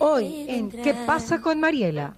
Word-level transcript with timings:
Hoy, 0.00 0.46
en 0.48 0.70
¿Qué 0.70 0.94
pasa 1.06 1.40
con 1.40 1.58
Mariela? 1.58 2.16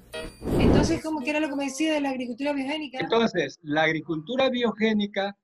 Entonces, 0.59 1.03
¿cómo 1.03 1.21
que 1.21 1.31
era 1.31 1.41
lo 1.41 1.49
que 1.49 1.57
me 1.57 1.65
decía 1.65 1.95
de 1.95 2.01
la 2.01 2.11
agricultura 2.11 2.53
biogénica? 2.53 2.99
Entonces, 3.01 3.59
la 3.63 3.85
agricultura 3.85 4.51
biogénica 4.51 5.37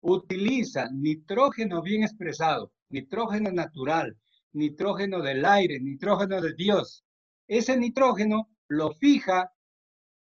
utiliza 0.00 0.88
nitrógeno 0.92 1.82
bien 1.82 2.02
expresado, 2.02 2.72
nitrógeno 2.88 3.50
natural, 3.50 4.16
nitrógeno 4.52 5.20
del 5.20 5.44
aire, 5.44 5.78
nitrógeno 5.80 6.40
de 6.40 6.54
Dios. 6.54 7.04
Ese 7.46 7.76
nitrógeno 7.76 8.48
lo 8.68 8.92
fija 8.92 9.50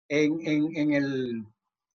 en, 0.09 0.93
el, 0.93 1.45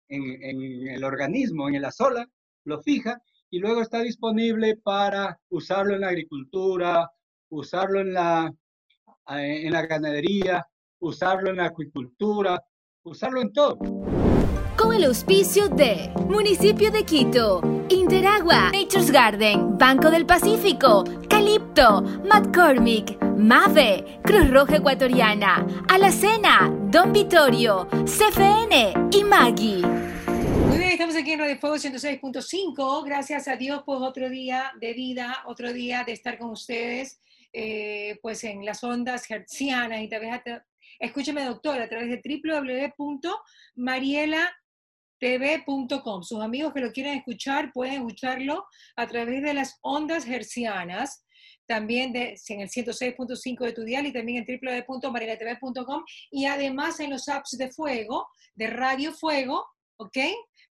en, 0.08 0.88
el 0.88 1.04
organismo, 1.04 1.68
en 1.68 1.82
la 1.82 1.90
sola, 1.90 2.26
lo 2.64 2.82
fija 2.82 3.20
y 3.50 3.58
luego 3.58 3.82
está 3.82 4.00
disponible 4.00 4.76
para 4.76 5.38
usarlo 5.50 5.94
en 5.94 6.00
la 6.00 6.08
agricultura, 6.08 7.10
usarlo 7.50 8.00
en 8.00 8.14
la, 8.14 8.54
en 9.38 9.72
la 9.72 9.86
ganadería, 9.86 10.66
usarlo 10.98 11.50
en 11.50 11.56
la 11.56 11.66
acuicultura, 11.66 12.62
usarlo 13.04 13.40
en 13.40 13.52
todo. 13.52 13.78
Con 14.76 14.94
el 14.94 15.04
auspicio 15.04 15.68
de 15.68 16.10
Municipio 16.28 16.90
de 16.90 17.04
Quito, 17.04 17.60
Interagua, 17.90 18.70
Nature's 18.72 19.10
Garden, 19.10 19.76
Banco 19.76 20.10
del 20.10 20.26
Pacífico, 20.26 21.04
Calipto, 21.28 22.02
McCormick, 22.02 23.22
Mave, 23.36 24.20
Cruz 24.24 24.50
Roja 24.50 24.76
Ecuatoriana, 24.76 25.66
Alacena, 25.88 26.74
Don 26.90 27.12
Vittorio, 27.12 27.88
CFN 28.04 29.10
y 29.12 29.24
Maggie. 29.24 29.86
Muy 30.66 30.78
bien, 30.78 30.90
estamos 30.92 31.14
aquí 31.14 31.32
en 31.32 31.40
Radio 31.40 31.58
Fuego 31.58 31.76
106.5. 31.76 33.04
Gracias 33.04 33.48
a 33.48 33.56
Dios, 33.56 33.82
pues 33.84 34.00
otro 34.00 34.30
día 34.30 34.72
de 34.80 34.94
vida, 34.94 35.42
otro 35.46 35.72
día 35.72 36.04
de 36.04 36.12
estar 36.12 36.38
con 36.38 36.50
ustedes, 36.50 37.20
eh, 37.52 38.18
pues 38.22 38.44
en 38.44 38.64
las 38.64 38.82
ondas 38.84 39.30
hertzianas 39.30 40.00
y 40.02 40.08
también, 40.08 40.40
escúcheme 40.98 41.44
doctor, 41.44 41.80
a 41.80 41.88
través 41.88 42.08
de 42.08 42.20
www.mariela 43.02 44.50
tv.com. 45.20 46.22
Sus 46.22 46.40
amigos 46.40 46.72
que 46.72 46.80
lo 46.80 46.92
quieren 46.92 47.18
escuchar 47.18 47.72
pueden 47.72 47.94
escucharlo 47.94 48.64
a 48.96 49.06
través 49.06 49.42
de 49.42 49.54
las 49.54 49.78
ondas 49.82 50.26
hercianas, 50.26 51.24
también 51.66 52.12
de, 52.12 52.36
en 52.48 52.60
el 52.62 52.68
106.5 52.68 53.64
de 53.66 53.72
tu 53.72 53.84
dial 53.84 54.06
y 54.06 54.12
también 54.12 54.44
en 54.44 54.60
www.marilatv.com 54.60 56.04
y 56.32 56.46
además 56.46 56.98
en 56.98 57.10
los 57.10 57.28
apps 57.28 57.56
de 57.56 57.70
Fuego, 57.70 58.26
de 58.54 58.66
Radio 58.66 59.12
Fuego, 59.12 59.66
¿ok? 59.98 60.16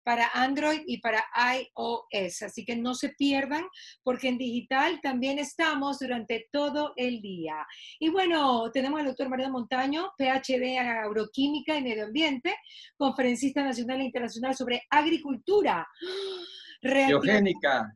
Para 0.08 0.30
Android 0.32 0.80
y 0.86 1.02
para 1.02 1.22
iOS. 1.54 2.40
Así 2.40 2.64
que 2.64 2.74
no 2.74 2.94
se 2.94 3.10
pierdan 3.10 3.66
porque 4.02 4.28
en 4.28 4.38
digital 4.38 5.00
también 5.02 5.38
estamos 5.38 5.98
durante 5.98 6.48
todo 6.50 6.94
el 6.96 7.20
día. 7.20 7.66
Y 8.00 8.08
bueno, 8.08 8.70
tenemos 8.72 9.00
al 9.00 9.08
doctor 9.08 9.28
Mario 9.28 9.50
Montaño, 9.50 10.12
PhD 10.16 10.78
en 10.78 10.88
Agroquímica 10.88 11.76
y 11.76 11.82
Medio 11.82 12.06
Ambiente, 12.06 12.56
conferencista 12.96 13.62
nacional 13.62 14.00
e 14.00 14.04
internacional 14.04 14.54
sobre 14.54 14.80
agricultura. 14.88 15.86
Biogénica. 16.82 17.94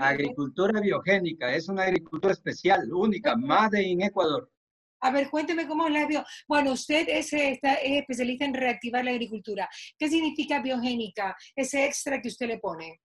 Agricultura 0.00 0.80
biogénica, 0.80 1.54
es 1.54 1.68
una 1.68 1.84
agricultura 1.84 2.34
especial, 2.34 2.92
única, 2.92 3.36
más 3.36 3.70
de 3.70 3.90
en 3.90 4.02
Ecuador. 4.02 4.50
A 5.00 5.10
ver, 5.10 5.30
cuénteme 5.30 5.66
cómo 5.66 5.88
la 5.88 6.06
vio. 6.06 6.24
Bueno, 6.46 6.72
usted 6.72 7.08
es, 7.08 7.32
está, 7.32 7.74
es 7.74 8.00
especialista 8.00 8.44
en 8.44 8.54
reactivar 8.54 9.04
la 9.04 9.12
agricultura. 9.12 9.68
¿Qué 9.96 10.08
significa 10.08 10.60
biogénica? 10.60 11.36
Ese 11.54 11.84
extra 11.84 12.20
que 12.20 12.28
usted 12.28 12.48
le 12.48 12.58
pone. 12.58 13.00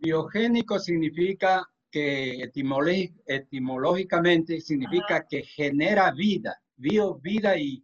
Biogénico 0.00 0.78
significa 0.78 1.68
que 1.90 2.42
etimológicamente 2.42 4.60
significa 4.60 5.26
que 5.26 5.42
genera 5.42 6.12
vida. 6.12 6.62
Bio, 6.76 7.16
vida 7.16 7.58
y, 7.58 7.82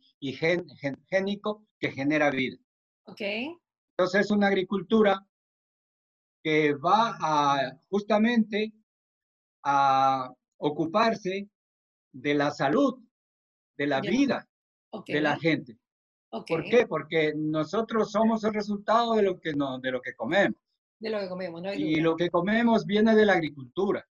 génico 1.11 1.67
que 1.79 1.91
genera 1.91 2.31
vida. 2.31 2.57
Ok. 3.07 3.21
Entonces 3.97 4.23
es 4.23 4.31
una 4.31 4.47
agricultura 4.47 5.27
que 6.43 6.75
va 6.75 7.17
a 7.21 7.73
justamente 7.89 8.73
a 9.65 10.33
ocuparse 10.59 11.49
de 12.15 12.35
la 12.35 12.51
salud, 12.51 12.99
de 13.77 13.87
la 13.87 14.01
vida 14.01 14.49
de 15.07 15.21
la 15.21 15.37
gente. 15.37 15.79
¿Por 16.31 16.65
qué? 16.65 16.87
Porque 16.87 17.33
nosotros 17.37 18.11
somos 18.11 18.43
el 18.45 18.55
resultado 18.55 19.15
de 19.15 19.23
lo 19.23 19.39
que, 19.39 19.53
no, 19.53 19.79
de 19.79 19.93
lo 19.93 20.01
que 20.01 20.15
comemos. 20.15 20.61
De 20.99 21.11
lo 21.11 21.21
que 21.21 21.29
comemos, 21.29 21.63
¿no? 21.63 21.73
y 21.73 21.97
lo 21.97 22.17
que 22.17 22.31
comemos 22.31 22.87
viene 22.87 23.15
de 23.15 23.27
la 23.27 23.35
agricultura. 23.35 24.07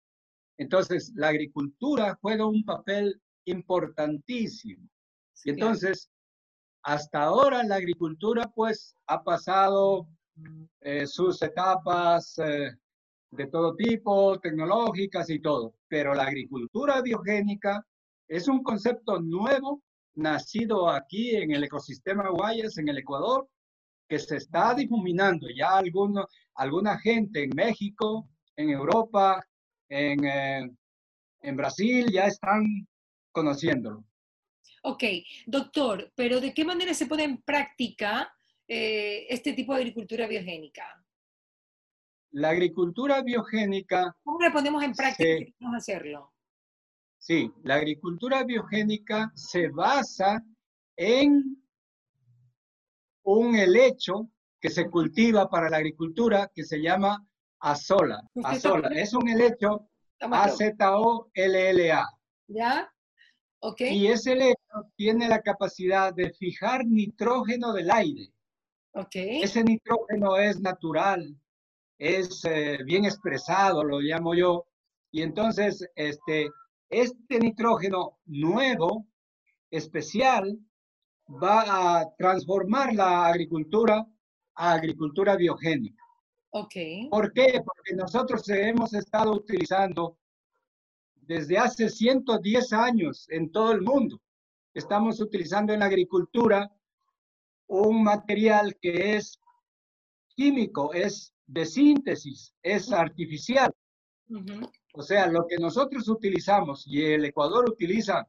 Entonces, 0.59 1.13
la 1.17 1.29
agricultura 1.29 2.19
juega 2.21 2.47
un 2.47 2.65
papel 2.65 3.21
importantísimo. 3.47 4.89
y 5.45 5.51
entonces, 5.51 6.11
hasta 6.85 7.23
ahora 7.23 7.63
la 7.63 7.77
agricultura 7.77 8.51
pues 8.55 8.97
ha 9.07 9.23
pasado 9.23 10.09
eh, 10.81 11.07
sus 11.07 11.41
etapas 11.43 12.39
eh, 12.39 12.73
de 13.31 13.47
todo 13.47 13.75
tipo, 13.75 14.39
tecnológicas 14.41 15.31
y 15.31 15.41
todo, 15.41 15.75
pero 15.89 16.15
la 16.15 16.25
agricultura 16.25 17.01
biogénica 17.01 17.85
es 18.33 18.49
un 18.49 18.63
concepto 18.63 19.21
nuevo, 19.21 19.83
nacido 20.15 20.89
aquí 20.89 21.37
en 21.37 21.51
el 21.51 21.65
ecosistema 21.65 22.31
Guayas, 22.31 22.79
en 22.79 22.89
el 22.89 22.97
Ecuador, 22.97 23.47
que 24.09 24.19
se 24.19 24.39
está 24.39 24.73
difuminando. 24.73 25.49
Ya 25.55 25.77
alguno, 25.77 26.27
alguna 26.55 26.99
gente 26.99 27.45
en 27.45 27.51
México, 27.55 28.31
en 28.57 28.71
Europa, 28.71 29.47
en, 29.87 30.25
eh, 30.25 30.71
en 31.43 31.57
Brasil, 31.57 32.11
ya 32.11 32.25
están 32.25 32.65
conociéndolo. 33.33 34.03
Ok, 34.83 35.05
doctor, 35.45 36.11
pero 36.15 36.41
¿de 36.41 36.55
qué 36.55 36.65
manera 36.65 36.95
se 36.95 37.07
pone 37.07 37.25
en 37.25 37.43
práctica 37.43 38.35
eh, 38.67 39.27
este 39.29 39.53
tipo 39.53 39.75
de 39.75 39.81
agricultura 39.81 40.27
biogénica? 40.27 41.05
La 42.31 42.49
agricultura 42.49 43.23
biogénica... 43.23 44.17
¿Cómo 44.25 44.41
le 44.41 44.51
ponemos 44.51 44.83
en 44.83 44.95
práctica? 44.95 45.53
¿Cómo 45.59 45.77
hacerlo? 45.77 46.32
Sí, 47.23 47.53
la 47.63 47.77
agricultura 47.77 48.43
biogénica 48.43 49.31
se 49.37 49.69
basa 49.69 50.45
en 50.97 51.57
un 53.23 53.55
helecho 53.55 54.29
que 54.61 54.69
se 54.69 54.91
cultiva 54.91 55.49
para 55.49 55.71
la 55.71 55.77
agricultura 55.77 56.51
que 56.53 56.65
se 56.65 56.83
llama 56.83 57.25
azola. 57.61 58.29
Azola 58.43 58.89
es 58.89 59.15
un 59.15 59.29
helecho 59.29 59.89
A-Z-O-L-L-A. 60.19 62.09
¿Ya? 62.49 62.93
Ok. 63.61 63.83
Y 63.83 64.09
ese 64.09 64.33
helecho 64.33 64.91
tiene 64.97 65.29
la 65.29 65.43
capacidad 65.43 66.13
de 66.13 66.33
fijar 66.33 66.85
nitrógeno 66.85 67.73
del 67.73 67.93
aire. 67.93 68.33
Ok. 68.95 69.15
Ese 69.15 69.63
nitrógeno 69.63 70.39
es 70.39 70.61
natural, 70.61 71.39
es 71.99 72.45
eh, 72.47 72.79
bien 72.85 73.05
expresado, 73.05 73.85
lo 73.85 74.01
llamo 74.01 74.35
yo. 74.35 74.67
Y 75.13 75.23
entonces, 75.23 75.89
este, 75.95 76.51
este 76.93 77.39
nitrógeno 77.39 78.19
nuevo, 78.27 79.07
especial, 79.71 80.59
va 81.43 82.01
a 82.01 82.15
transformar 82.17 82.93
la 82.95 83.27
agricultura 83.27 84.07
a 84.55 84.73
agricultura 84.75 85.35
biogénica. 85.35 86.03
Ok. 86.51 86.75
¿Por 87.11 87.33
qué? 87.33 87.63
Porque 87.65 87.95
nosotros 87.97 88.47
hemos 88.51 88.93
estado 88.93 89.33
utilizando 89.33 90.19
desde 91.15 91.57
hace 91.57 91.89
110 91.89 92.73
años 92.75 93.27
en 93.31 93.51
todo 93.51 93.73
el 93.73 93.81
mundo. 93.81 94.21
Estamos 94.75 95.19
utilizando 95.21 95.73
en 95.73 95.81
la 95.81 95.87
agricultura 95.87 96.71
un 97.69 98.03
material 98.03 98.77
que 98.79 99.17
es 99.17 99.41
químico, 100.37 100.93
es 100.93 101.33
de 101.47 101.65
síntesis, 101.65 102.55
es 102.63 102.93
artificial. 102.93 103.73
O 104.95 105.03
sea, 105.03 105.27
lo 105.27 105.47
que 105.47 105.57
nosotros 105.57 106.09
utilizamos 106.09 106.87
y 106.87 107.03
el 107.03 107.25
Ecuador 107.25 107.69
utiliza 107.69 108.27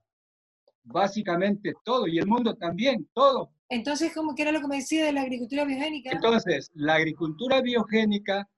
básicamente 0.84 1.74
todo 1.84 2.08
y 2.08 2.20
el 2.20 2.28
mundo 2.28 2.56
también, 2.56 3.10
todo. 3.14 3.52
Entonces, 3.70 4.14
¿cómo 4.14 4.36
que 4.36 4.44
era 4.44 4.52
lo 4.52 4.62
que 4.62 4.68
me 4.68 4.78
decía 4.78 5.06
de 5.06 5.14
la 5.14 5.22
agricultura 5.22 5.66
biogénica? 5.66 6.12
Entonces, 6.12 6.72
la 6.74 6.96
agricultura 6.96 7.62
biogénica 7.62 8.50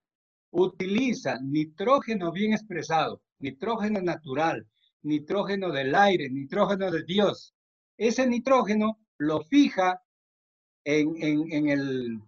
utiliza 0.51 1.39
nitrógeno 1.41 2.31
bien 2.31 2.53
expresado, 2.53 3.21
nitrógeno 3.39 4.01
natural, 4.01 4.67
nitrógeno 5.03 5.71
del 5.71 5.93
aire, 5.95 6.29
nitrógeno 6.29 6.91
de 6.91 7.03
Dios. 7.03 7.53
Ese 7.97 8.27
nitrógeno 8.27 8.99
lo 9.17 9.41
fija 9.43 10.01
en, 10.83 11.69
el, 11.69 12.19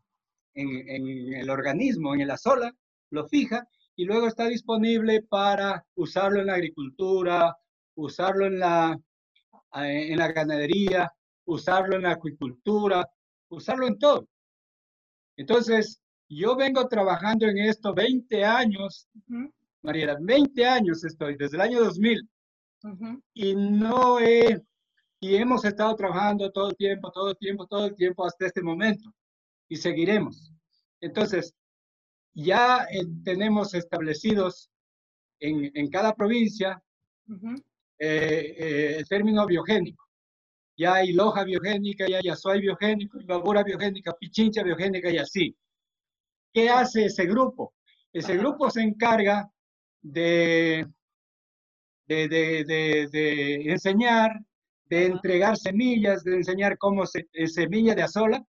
en, 0.54 1.34
el 1.34 1.50
organismo, 1.50 2.16
en 2.16 2.28
la 2.28 2.38
sola, 2.38 2.76
lo 3.10 3.28
fija 3.28 3.68
y 3.98 4.06
luego 4.06 4.28
está 4.28 4.48
disponible 4.48 5.24
para 5.24 5.84
usarlo 5.96 6.40
en 6.40 6.48
la 6.48 6.54
agricultura, 6.54 7.58
usarlo 7.96 8.46
en 8.46 8.60
la, 8.60 8.98
en 9.74 10.18
la 10.18 10.32
ganadería, 10.32 11.12
usarlo 11.46 11.96
en 11.96 12.04
la 12.04 12.12
acuicultura, 12.12 13.06
usarlo 13.50 13.88
en 13.88 13.98
todo. 13.98 14.28
Entonces, 15.36 16.00
yo 16.30 16.56
vengo 16.56 16.88
trabajando 16.88 17.48
en 17.48 17.58
esto 17.58 17.94
20 17.94 18.46
años, 18.46 19.08
Mariela, 19.82 20.16
20 20.22 20.66
años 20.66 21.04
estoy, 21.04 21.36
desde 21.36 21.58
el 21.58 21.62
año 21.62 21.84
2000. 21.84 22.30
Ujú. 22.84 23.24
y 23.34 23.56
no 23.56 24.20
he, 24.20 24.62
y 25.20 25.36
hemos 25.36 25.66
estado 25.66 25.96
trabajando 25.96 26.52
todo 26.52 26.70
el 26.70 26.76
tiempo, 26.76 27.12
todo 27.12 27.32
el 27.32 27.38
tiempo, 27.38 27.66
todo 27.66 27.88
el 27.88 27.96
tiempo 27.96 28.24
hasta 28.24 28.46
este 28.46 28.62
momento 28.62 29.12
y 29.68 29.78
seguiremos. 29.78 30.54
Entonces, 31.02 31.56
ya 32.38 32.86
eh, 32.92 33.04
tenemos 33.24 33.74
establecidos 33.74 34.70
en, 35.40 35.72
en 35.74 35.90
cada 35.90 36.14
provincia 36.16 36.82
Ujú. 37.28 37.56
eh, 38.00 38.56
eh, 38.58 38.96
el 39.00 39.08
término 39.08 39.46
biogénico. 39.48 40.06
Ya 40.78 40.96
hay 40.96 41.14
loja 41.14 41.44
biogénica, 41.44 42.06
ya 42.08 42.18
hay 42.20 42.30
azuay 42.30 42.62
biogénico, 42.62 43.18
babura 43.26 43.64
biogénica, 43.64 44.14
pichincha 44.14 44.62
biogénica 44.64 45.10
y 45.10 45.18
así. 45.18 45.56
¿Qué 46.54 46.70
hace 46.70 47.06
ese 47.06 47.26
grupo? 47.26 47.74
Ese 48.14 48.34
Ajá. 48.34 48.42
grupo 48.42 48.70
se 48.70 48.82
encarga 48.82 49.50
de, 50.02 50.86
de, 52.08 52.28
de, 52.28 52.64
de- 52.66 53.08
de 53.12 53.72
enseñar, 53.72 54.32
de 54.86 55.06
entregar 55.08 55.58
semillas, 55.58 56.24
de 56.24 56.36
enseñar 56.38 56.78
cómo 56.78 57.06
se, 57.06 57.28
eh, 57.34 57.48
semilla 57.48 57.96
de 57.96 58.04
azola, 58.04 58.46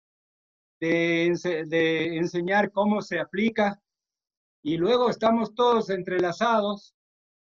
de, 0.80 1.26
ense- 1.26 1.66
de 1.66 2.16
enseñar 2.16 2.70
cómo 2.72 3.02
se 3.02 3.18
aplica 3.18 3.80
y 4.62 4.76
luego 4.76 5.10
estamos 5.10 5.54
todos 5.54 5.90
entrelazados 5.90 6.94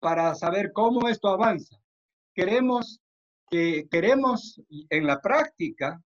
para 0.00 0.34
saber 0.34 0.72
cómo 0.72 1.08
esto 1.08 1.28
avanza. 1.28 1.80
Queremos, 2.34 3.00
que 3.50 3.86
queremos 3.90 4.60
en 4.90 5.06
la 5.06 5.20
práctica 5.20 6.02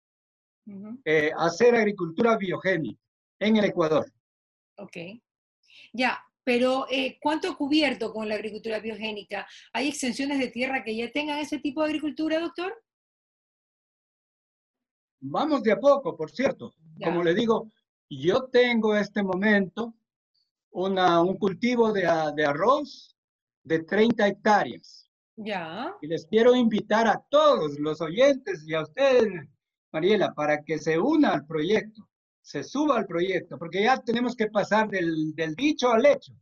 eh, 1.04 1.32
hacer 1.36 1.74
agricultura 1.74 2.36
biogénica 2.36 3.00
en 3.40 3.56
el 3.56 3.64
Ecuador. 3.64 4.06
Ok. 4.76 4.96
Ya, 5.92 6.22
pero 6.44 6.86
eh, 6.90 7.18
¿cuánto 7.20 7.56
cubierto 7.56 8.12
con 8.12 8.28
la 8.28 8.34
agricultura 8.34 8.78
biogénica? 8.78 9.46
¿Hay 9.72 9.88
extensiones 9.88 10.38
de 10.38 10.48
tierra 10.48 10.84
que 10.84 10.94
ya 10.94 11.10
tengan 11.10 11.38
ese 11.38 11.58
tipo 11.58 11.80
de 11.82 11.88
agricultura, 11.88 12.38
doctor? 12.40 12.74
Vamos 15.20 15.62
de 15.62 15.72
a 15.72 15.80
poco, 15.80 16.16
por 16.16 16.30
cierto. 16.30 16.74
Como 17.02 17.22
le 17.22 17.34
digo, 17.34 17.70
yo 18.10 18.44
tengo 18.44 18.96
este 18.96 19.22
momento 19.22 19.94
una, 20.70 21.20
un 21.22 21.36
cultivo 21.38 21.92
de, 21.92 22.02
de 22.36 22.44
arroz 22.44 23.16
de 23.62 23.80
30 23.80 24.26
hectáreas. 24.26 25.10
Ya. 25.36 25.94
Y 26.00 26.08
les 26.08 26.26
quiero 26.26 26.54
invitar 26.54 27.06
a 27.06 27.22
todos 27.30 27.78
los 27.78 28.00
oyentes 28.00 28.64
y 28.66 28.74
a 28.74 28.82
ustedes, 28.82 29.28
Mariela, 29.92 30.34
para 30.34 30.62
que 30.64 30.78
se 30.78 30.98
una 30.98 31.32
al 31.32 31.46
proyecto, 31.46 32.08
se 32.40 32.64
suba 32.64 32.96
al 32.98 33.06
proyecto, 33.06 33.58
porque 33.58 33.82
ya 33.82 33.98
tenemos 33.98 34.34
que 34.34 34.46
pasar 34.48 34.88
del, 34.88 35.34
del 35.34 35.54
dicho 35.54 35.90
al 35.92 36.06
hecho. 36.06 36.32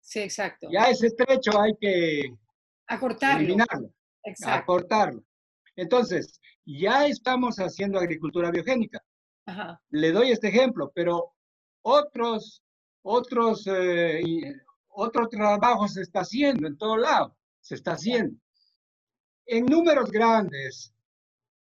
Sí, 0.00 0.20
exacto. 0.20 0.68
Ya 0.72 0.88
ese 0.88 1.10
trecho 1.10 1.60
hay 1.60 1.72
que 1.80 2.34
Acortarlo. 2.86 3.40
eliminarlo, 3.40 3.92
Exacto. 4.24 4.62
acortarlo. 4.62 5.22
Entonces, 5.76 6.40
ya 6.64 7.06
estamos 7.06 7.56
haciendo 7.58 7.98
agricultura 7.98 8.50
biogénica. 8.50 9.02
Ajá. 9.48 9.80
Le 9.90 10.12
doy 10.12 10.30
este 10.30 10.48
ejemplo, 10.48 10.92
pero 10.94 11.32
otros, 11.82 12.62
otros, 13.02 13.66
eh, 13.66 14.20
y- 14.24 14.42
otro 14.88 15.26
trabajo 15.28 15.88
se 15.88 16.02
está 16.02 16.20
haciendo 16.20 16.66
en 16.66 16.76
todo 16.76 16.96
lado, 16.98 17.34
se 17.60 17.76
está 17.76 17.92
haciendo. 17.92 18.36
En 19.46 19.64
números 19.64 20.10
grandes, 20.10 20.92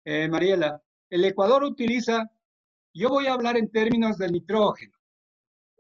eh, 0.05 0.29
Mariela, 0.29 0.82
el 1.11 1.25
Ecuador 1.26 1.62
utiliza, 1.65 2.31
yo 2.94 3.11
voy 3.11 3.26
a 3.26 3.35
hablar 3.35 3.59
en 3.59 3.70
términos 3.70 4.17
de 4.17 4.29
nitrógeno. 4.31 4.97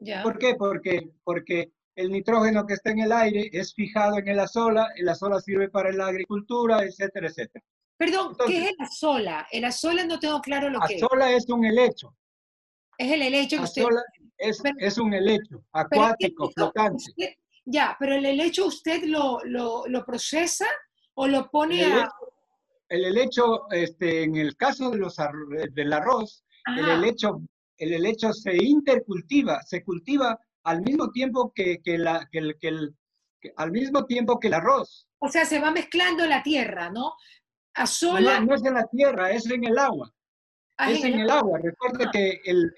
Ya. 0.00 0.22
¿Por 0.22 0.38
qué? 0.38 0.54
Porque, 0.56 1.10
porque 1.24 1.72
el 1.94 2.10
nitrógeno 2.12 2.66
que 2.66 2.74
está 2.74 2.90
en 2.90 3.00
el 3.00 3.12
aire 3.12 3.48
es 3.52 3.72
fijado 3.72 4.18
en 4.18 4.28
el 4.28 4.40
azola, 4.40 4.88
el 4.96 5.08
azola 5.08 5.40
sirve 5.40 5.70
para 5.70 5.90
la 5.92 6.08
agricultura, 6.08 6.82
etcétera, 6.84 7.28
etcétera. 7.28 7.64
Perdón, 7.98 8.36
¿qué 8.46 8.58
es 8.62 8.68
el 8.70 8.76
azola? 8.78 9.46
El 9.50 9.64
azola 9.64 10.04
no 10.04 10.18
tengo 10.20 10.40
claro 10.40 10.70
lo 10.70 10.80
que 10.80 10.94
es. 10.96 11.02
Azola 11.02 11.32
es 11.32 11.48
un 11.48 11.64
helecho, 11.64 12.14
Es 12.96 13.12
el 13.12 13.22
helecho 13.22 13.56
que 13.58 13.62
usted... 13.64 13.84
es, 14.38 14.60
Pero- 14.62 14.76
es 14.78 14.98
un 14.98 15.12
helecho 15.12 15.64
acuático, 15.72 16.50
flotante. 16.50 17.04
usted- 17.08 17.34
ya, 17.64 17.96
pero 17.98 18.14
el 18.14 18.24
helecho 18.24 18.66
usted 18.66 19.02
lo, 19.04 19.40
lo, 19.44 19.84
lo 19.88 20.04
procesa 20.04 20.66
o 21.14 21.26
lo 21.28 21.50
pone 21.50 21.82
El 21.84 21.92
a... 21.92 22.10
el 22.88 23.04
helecho, 23.04 23.68
este, 23.72 24.22
en 24.22 24.36
el 24.36 24.56
caso 24.56 24.90
de 24.90 24.96
los 24.98 25.16
del 25.72 25.92
arroz, 25.92 26.44
el 26.78 26.84
Ajá. 26.84 26.94
helecho, 26.94 27.42
el 27.76 27.92
helecho 27.92 28.32
se 28.32 28.56
intercultiva, 28.56 29.60
se 29.62 29.82
cultiva 29.84 30.38
al 30.62 30.80
mismo 30.82 31.10
tiempo 31.10 31.52
que, 31.54 31.82
que 31.82 31.98
la, 31.98 32.26
que 32.30 32.38
el, 32.38 32.58
que 32.58 32.68
el- 32.68 32.94
al 33.56 33.70
mismo 33.70 34.04
tiempo 34.06 34.38
que 34.40 34.48
el 34.48 34.54
arroz. 34.54 35.06
O 35.18 35.28
sea, 35.28 35.44
se 35.44 35.60
va 35.60 35.70
mezclando 35.70 36.26
la 36.26 36.42
tierra, 36.42 36.90
¿no? 36.90 37.12
No, 37.78 38.54
es 38.54 38.64
en 38.64 38.74
la 38.74 38.86
tierra, 38.86 39.30
es 39.30 39.48
en 39.50 39.64
el 39.64 39.78
agua. 39.78 40.12
ah, 40.78 40.90
es 40.90 41.04
en 41.04 41.20
el 41.20 41.30
agua. 41.30 41.58
Recuerde 41.62 42.04
Ajá. 42.04 42.10
que 42.12 42.40
el, 42.44 42.72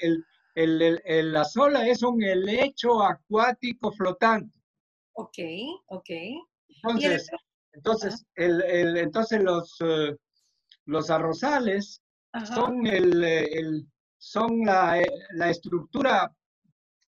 el, 0.55 1.33
la 1.33 1.45
sola 1.45 1.87
es 1.87 2.03
un 2.03 2.23
helecho 2.23 3.03
acuático 3.03 3.93
flotante. 3.93 4.59
Ok, 5.13 5.39
ok. 5.89 6.11
Entonces, 6.69 7.29
entonces, 7.73 8.25
el, 8.35 8.63
el- 8.63 8.97
entonces 8.97 9.43
los, 9.43 9.77
eh, 9.81 10.17
los 10.87 11.11
arrozales 11.11 12.03
Ajá. 12.33 12.47
son, 12.55 12.87
el, 12.87 13.23
el- 13.25 13.87
son 14.19 14.65
la, 14.65 15.01
eh, 15.01 15.07
la 15.35 15.51
estructura 15.51 16.35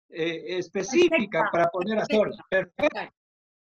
eh, 0.10 0.58
específica 0.58 1.10
Perfecta, 1.18 1.50
para 1.52 1.68
poner 1.70 2.00
a 2.00 2.06
sola. 2.06 2.36
Perfecto. 2.50 3.00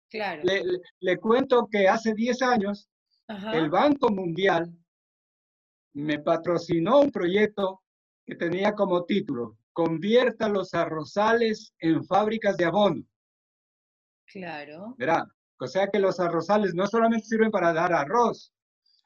Claro. 0.09 0.43
Le, 0.45 0.65
le- 0.65 0.79
le 1.01 1.17
cuento 1.19 1.67
que 1.71 1.89
hace 1.89 2.15
10 2.15 2.41
años 2.43 2.89
Ajá. 3.29 3.53
el 3.57 3.71
Banco 3.71 4.11
Mundial 4.11 4.73
me 5.95 6.19
patrocinó 6.19 7.01
un 7.01 7.11
proyecto 7.11 7.83
que 8.25 8.35
tenía 8.35 8.73
como 8.75 9.05
título, 9.05 9.59
convierta 9.73 10.49
los 10.49 10.75
arrozales 10.75 11.73
en 11.79 12.05
fábricas 12.05 12.57
de 12.57 12.65
abono. 12.67 13.03
Claro. 14.27 14.95
Verá, 14.99 15.27
o 15.59 15.67
sea 15.67 15.89
que 15.89 15.99
los 15.99 16.21
arrozales 16.21 16.75
no 16.75 16.87
solamente 16.87 17.27
sirven 17.27 17.51
para 17.51 17.73
dar 17.73 17.93
arroz, 17.93 18.53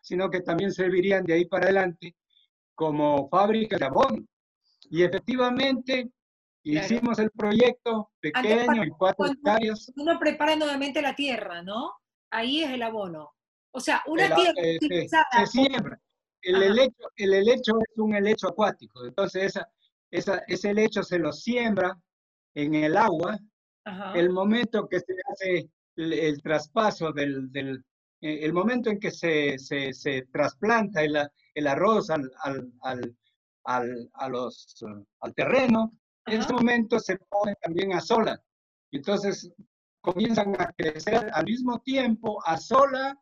sino 0.01 0.31
que 0.31 0.41
también 0.41 0.73
servirían 0.73 1.25
de 1.25 1.35
ahí 1.35 1.45
para 1.45 1.65
adelante 1.67 2.17
como 2.75 3.29
fábricas 3.29 3.79
de 3.79 3.87
abono. 3.87 4.25
Y 4.91 5.03
efectivamente 5.03 6.11
Claro. 6.63 6.87
hicimos 6.87 7.19
el 7.19 7.31
proyecto 7.31 8.11
pequeño 8.21 8.83
en 8.83 8.91
cuatro 8.91 9.27
hectáreas. 9.27 9.91
Uno 9.97 10.19
prepara 10.19 10.57
nuevamente 10.57 11.01
la 11.01 11.15
tierra, 11.15 11.63
¿no? 11.63 11.93
Ahí 12.31 12.63
es 12.63 12.71
el 12.71 12.83
abono. 12.83 13.33
O 13.73 13.81
sea, 13.81 14.03
una 14.07 14.27
el- 14.27 14.35
tierra 14.35 14.55
eh, 14.63 14.77
se- 14.81 14.87
utilizada 14.87 15.27
se 15.33 15.47
siembra. 15.47 16.01
El 16.43 16.57
Ajá. 16.57 16.65
helecho, 16.67 17.09
el 17.17 17.35
helecho 17.35 17.73
es 17.81 17.99
un 17.99 18.15
helecho 18.15 18.49
acuático, 18.49 19.05
entonces 19.05 19.45
esa, 19.45 19.69
esa, 20.11 20.39
ese 20.49 20.71
helecho 20.71 21.03
se 21.03 21.19
lo 21.19 21.33
siembra 21.33 21.99
en 22.55 22.75
el 22.75 22.97
agua. 22.97 23.39
Ajá. 23.85 24.13
El 24.15 24.31
momento 24.31 24.89
que 24.89 25.01
se 25.01 25.15
hace 25.33 25.71
el, 25.97 26.13
el 26.15 26.43
traspaso 26.43 27.13
del, 27.13 27.51
del 27.53 27.85
eh, 28.23 28.41
el 28.43 28.53
momento 28.53 28.91
en 28.91 28.99
que 28.99 29.11
se, 29.11 29.59
se, 29.59 29.93
se 29.93 30.23
trasplanta 30.33 31.03
el, 31.03 31.17
el 31.55 31.67
arroz 31.67 32.11
al, 32.11 32.31
al, 32.43 32.73
al, 32.83 33.17
al, 33.65 34.11
a 34.15 34.29
los, 34.29 34.83
al 35.21 35.35
terreno, 35.35 35.93
en 36.27 36.35
Ajá. 36.41 36.45
ese 36.45 36.53
momento 36.55 36.99
se 36.99 37.17
pone 37.19 37.55
también 37.63 37.93
a 37.95 38.01
sola. 38.01 38.43
Entonces 38.93 39.51
comienzan 40.01 40.55
a 40.61 40.73
crecer 40.73 41.31
al 41.33 41.45
mismo 41.45 41.79
tiempo 41.81 42.43
a 42.47 42.57
sola 42.57 43.19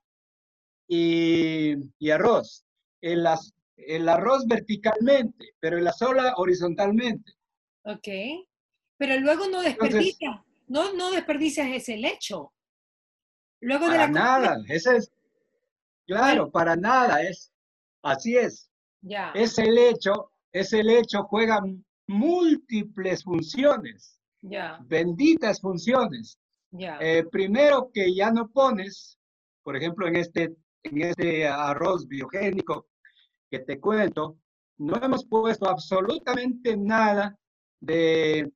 y, 0.89 1.75
y 1.99 2.11
arroz. 2.11 2.65
El, 3.01 3.25
el 3.77 4.09
arroz 4.09 4.47
verticalmente, 4.47 5.53
pero 5.61 5.79
el 5.79 5.87
azola 5.87 6.35
horizontalmente. 6.37 7.33
Ok. 7.85 8.09
Pero 8.97 9.21
luego 9.21 9.47
no 9.47 9.63
desperdicias, 9.63 10.41
no, 10.67 10.93
no 10.95 11.13
desperdicias 11.13 11.69
ese 11.71 11.97
lecho. 11.97 12.53
Luego 13.61 13.87
de 13.87 13.93
Para 13.93 14.07
la 14.07 14.13
nada, 14.13 14.57
ese 14.69 14.97
es, 14.97 15.13
claro, 16.07 16.51
para 16.51 16.75
nada, 16.77 17.23
es, 17.23 17.53
así 18.03 18.37
es. 18.37 18.71
Ya. 19.01 19.31
Ese 19.35 19.65
hecho, 19.89 20.33
ese 20.53 20.81
hecho 20.81 21.23
juega 21.25 21.61
múltiples 22.09 23.23
funciones, 23.23 24.19
Ya. 24.43 24.79
benditas 24.87 25.61
funciones. 25.61 26.39
Ya. 26.71 26.99
Eh, 27.01 27.25
primero 27.25 27.91
que 27.93 28.15
ya 28.15 28.31
no 28.31 28.49
pones, 28.49 29.19
por 29.63 29.77
ejemplo, 29.77 30.07
en 30.09 30.17
este, 30.17 30.55
en 30.83 31.03
este 31.03 31.47
arroz 31.47 32.07
biogénico 32.07 32.89
que 33.51 33.61
te 33.61 33.81
cuento, 33.81 34.39
no 34.79 34.97
hemos 35.03 35.25
puesto 35.27 35.69
absolutamente 35.69 36.77
nada 36.77 37.37
de 37.81 38.51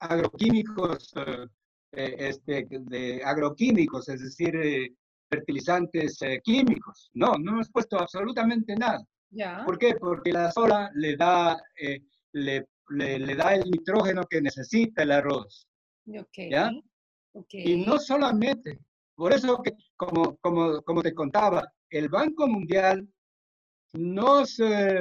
agroquímicos, 0.00 1.12
eh, 1.16 1.46
eh, 1.92 2.14
este, 2.18 2.66
de 2.70 3.22
agroquímicos, 3.24 4.08
es 4.08 4.20
decir, 4.22 4.54
eh, 4.56 4.94
fertilizantes 5.28 6.20
eh, 6.22 6.40
químicos. 6.42 7.10
No, 7.14 7.34
no 7.38 7.52
hemos 7.52 7.70
puesto 7.70 7.98
absolutamente 7.98 8.74
nada. 8.76 9.02
ya. 9.30 9.64
¿Por 9.64 9.78
qué? 9.78 9.94
Porque 9.98 10.32
la 10.32 10.50
sola 10.52 10.90
le 10.94 11.16
da, 11.16 11.60
le, 12.32 12.66
le- 12.90 13.18
le 13.18 13.34
da 13.34 13.54
el 13.54 13.68
nitrógeno 13.70 14.22
que 14.28 14.40
necesita 14.40 15.02
el 15.02 15.10
arroz. 15.12 15.66
Ok. 16.08 16.38
¿Ya? 16.50 16.70
Ok. 17.32 17.54
Y 17.54 17.84
no 17.84 17.98
solamente, 17.98 18.78
Por 19.16 19.32
eso, 19.32 19.62
como, 19.96 21.02
te 21.02 21.14
contaba, 21.14 21.72
el 21.88 22.10
Banco 22.10 22.46
Mundial 22.46 23.08
nos 23.94 24.60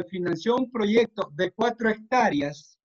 financió 0.09 0.55
un 0.55 0.71
proyecto 0.71 1.29
de 1.33 1.51
cuatro 1.51 1.89
hectáreas. 1.89 2.77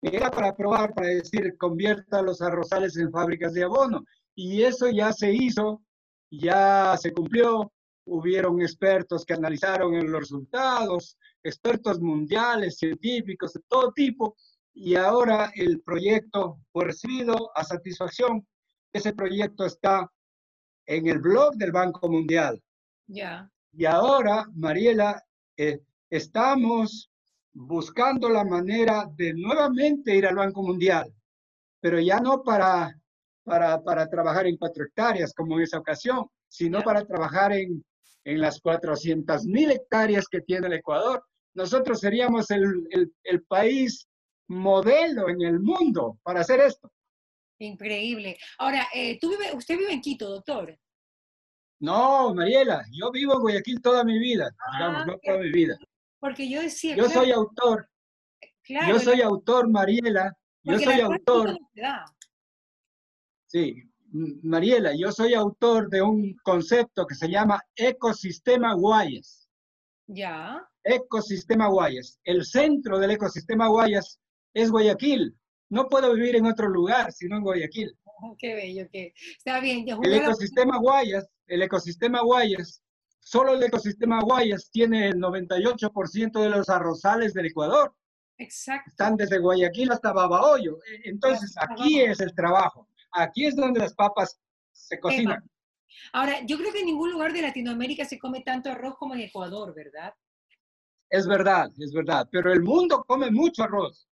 Era 0.00 0.30
para 0.30 0.54
probar, 0.54 0.94
para 0.94 1.08
decir, 1.08 1.56
convierta 1.58 2.22
los 2.22 2.40
arrozales 2.40 2.96
en 2.96 3.10
fábricas 3.10 3.52
de 3.54 3.64
abono. 3.64 4.04
Y 4.36 4.62
eso 4.62 4.88
ya 4.88 5.12
se 5.12 5.32
hizo, 5.32 5.82
ya 6.30 6.96
se 6.96 7.12
cumplió. 7.12 7.72
Hubieron 8.06 8.62
expertos 8.62 9.24
que 9.24 9.34
analizaron 9.34 10.10
los 10.10 10.20
resultados, 10.20 11.18
expertos 11.42 12.00
mundiales, 12.00 12.78
científicos 12.78 13.52
de 13.52 13.60
todo 13.68 13.92
tipo, 13.92 14.36
y 14.72 14.94
ahora 14.94 15.52
el 15.56 15.80
proyecto 15.80 16.60
fue 16.72 16.86
recibido 16.86 17.50
a 17.56 17.64
satisfacción. 17.64 18.46
Ese 18.92 19.12
proyecto 19.12 19.66
está 19.66 20.10
en 20.90 21.06
el 21.06 21.20
blog 21.20 21.54
del 21.54 21.70
Banco 21.70 22.08
Mundial. 22.08 22.60
Ya. 23.06 23.48
Y 23.72 23.84
ahora, 23.84 24.44
Mariela, 24.54 25.22
eh, 25.56 25.78
estamos 26.10 27.08
buscando 27.52 28.28
la 28.28 28.44
manera 28.44 29.08
de 29.14 29.32
nuevamente 29.34 30.16
ir 30.16 30.26
al 30.26 30.34
Banco 30.34 30.64
Mundial, 30.64 31.14
pero 31.80 32.00
ya 32.00 32.18
no 32.18 32.42
para, 32.42 32.92
para, 33.44 33.80
para 33.80 34.08
trabajar 34.08 34.48
en 34.48 34.56
cuatro 34.56 34.84
hectáreas 34.84 35.32
como 35.32 35.56
en 35.56 35.62
esa 35.62 35.78
ocasión, 35.78 36.26
sino 36.48 36.82
para 36.82 37.04
trabajar 37.04 37.52
en, 37.52 37.84
en 38.24 38.40
las 38.40 38.60
400 38.60 39.44
mil 39.44 39.70
hectáreas 39.70 40.26
que 40.26 40.40
tiene 40.40 40.66
el 40.66 40.72
Ecuador. 40.72 41.22
Nosotros 41.54 42.00
seríamos 42.00 42.50
el, 42.50 42.88
el, 42.90 43.12
el 43.22 43.42
país 43.44 44.08
modelo 44.48 45.28
en 45.28 45.42
el 45.42 45.60
mundo 45.60 46.18
para 46.24 46.40
hacer 46.40 46.58
esto. 46.58 46.90
Increíble. 47.60 48.38
Ahora, 48.58 48.88
eh, 48.94 49.18
¿tú 49.20 49.30
vive, 49.30 49.54
usted 49.54 49.76
vive 49.76 49.92
en 49.92 50.00
Quito, 50.00 50.28
doctor. 50.30 50.78
No, 51.78 52.34
Mariela, 52.34 52.84
yo 52.90 53.10
vivo 53.10 53.34
en 53.34 53.40
Guayaquil 53.40 53.80
toda 53.80 54.02
mi 54.02 54.18
vida, 54.18 54.50
digamos, 54.72 55.02
Ah, 55.02 55.04
no 55.06 55.18
toda 55.22 55.38
mi 55.38 55.50
vida. 55.50 55.76
Porque 56.18 56.48
yo 56.48 56.60
decía, 56.60 56.96
Yo 56.96 57.04
claro, 57.04 57.20
soy 57.20 57.30
autor, 57.32 57.88
claro, 58.62 58.92
yo 58.92 59.00
soy 59.00 59.20
autor, 59.22 59.70
Mariela, 59.70 60.34
yo 60.62 60.78
soy 60.78 61.00
autor, 61.00 61.58
sí, 63.46 63.82
Mariela, 64.12 64.92
yo 64.94 65.10
soy 65.12 65.32
autor 65.34 65.88
de 65.88 66.02
un 66.02 66.36
concepto 66.42 67.06
que 67.06 67.14
se 67.14 67.28
llama 67.28 67.62
ecosistema 67.74 68.74
Guayas. 68.74 69.48
Ya, 70.06 70.66
Ecosistema 70.82 71.68
Guayas. 71.68 72.18
El 72.24 72.44
centro 72.44 72.98
del 72.98 73.12
ecosistema 73.12 73.68
Guayas 73.68 74.18
es 74.54 74.70
Guayaquil. 74.70 75.36
No 75.70 75.88
puedo 75.88 76.12
vivir 76.14 76.36
en 76.36 76.46
otro 76.46 76.68
lugar 76.68 77.12
sino 77.12 77.36
en 77.36 77.42
Guayaquil. 77.42 77.96
qué 78.38 78.54
bello, 78.54 78.86
que 78.92 79.14
está 79.36 79.60
bien. 79.60 79.86
ya 79.86 79.96
El 80.02 80.14
ecosistema 80.14 80.78
Guayas, 80.78 81.26
el 81.46 81.62
ecosistema 81.62 82.20
Guayas, 82.20 82.82
solo 83.20 83.54
el 83.54 83.62
ecosistema 83.62 84.20
Guayas 84.22 84.70
tiene 84.70 85.08
el 85.08 85.14
98% 85.16 86.40
de 86.42 86.50
los 86.50 86.68
arrozales 86.68 87.32
del 87.32 87.46
Ecuador. 87.46 87.94
Exacto. 88.38 88.90
Están 88.90 89.16
desde 89.16 89.38
Guayaquil 89.38 89.90
hasta 89.92 90.12
Babahoyo. 90.12 90.78
E- 90.78 91.08
Entonces, 91.10 91.54
aquí 91.60 92.00
es 92.00 92.20
el 92.20 92.34
trabajo. 92.34 92.88
Aquí 93.12 93.46
es 93.46 93.54
donde 93.54 93.80
las 93.80 93.94
papas 93.94 94.40
se 94.72 94.98
cocinan. 94.98 95.42
Ahora, 96.12 96.40
yo 96.46 96.56
creo 96.56 96.72
que 96.72 96.80
en 96.80 96.86
ningún 96.86 97.12
lugar 97.12 97.32
de 97.32 97.42
Latinoamérica 97.42 98.04
se 98.04 98.18
come 98.18 98.40
tanto 98.40 98.70
arroz 98.70 98.96
como 98.96 99.14
en 99.14 99.20
Ecuador, 99.20 99.74
¿verdad? 99.74 100.14
Es 101.10 101.26
verdad, 101.26 101.70
es 101.78 101.92
verdad. 101.92 102.28
Pero 102.30 102.52
el 102.52 102.62
mundo 102.62 103.04
come 103.06 103.30
mucho 103.30 103.64
arroz, 103.64 104.08